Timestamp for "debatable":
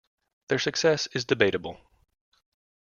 1.25-1.79